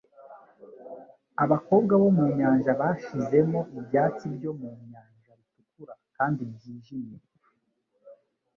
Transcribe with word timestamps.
Abakobwa 1.43 1.93
bo 2.01 2.09
mu 2.15 2.25
nyanja 2.37 2.71
bashizemo 2.79 3.59
ibyatsi 3.79 4.25
byo 4.35 4.51
mu 4.59 4.69
nyanja 4.89 5.31
bitukura 5.39 5.93
kandi 6.15 6.41
byijimye 6.53 7.17